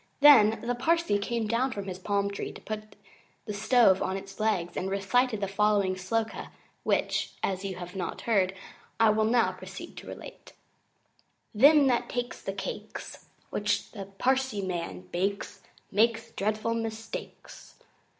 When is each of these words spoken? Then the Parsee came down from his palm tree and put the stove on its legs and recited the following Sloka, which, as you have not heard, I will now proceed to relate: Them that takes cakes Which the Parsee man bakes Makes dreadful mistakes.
Then 0.19 0.61
the 0.65 0.73
Parsee 0.73 1.19
came 1.21 1.45
down 1.45 1.71
from 1.71 1.85
his 1.85 1.99
palm 1.99 2.31
tree 2.31 2.47
and 2.47 2.65
put 2.65 2.95
the 3.45 3.53
stove 3.53 4.01
on 4.01 4.17
its 4.17 4.39
legs 4.39 4.75
and 4.75 4.89
recited 4.89 5.41
the 5.41 5.47
following 5.47 5.93
Sloka, 5.93 6.49
which, 6.81 7.33
as 7.43 7.63
you 7.63 7.75
have 7.75 7.95
not 7.95 8.21
heard, 8.21 8.55
I 8.99 9.11
will 9.11 9.25
now 9.25 9.51
proceed 9.51 9.95
to 9.97 10.07
relate: 10.07 10.53
Them 11.53 11.85
that 11.85 12.09
takes 12.09 12.41
cakes 12.57 13.27
Which 13.51 13.91
the 13.91 14.05
Parsee 14.17 14.63
man 14.65 15.01
bakes 15.11 15.61
Makes 15.91 16.31
dreadful 16.31 16.73
mistakes. 16.73 17.75